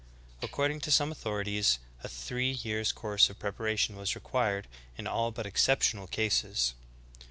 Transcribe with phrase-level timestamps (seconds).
[0.41, 5.45] According to some authorities a three years' course of preparation was required in all but
[5.45, 6.73] exceptional cases.''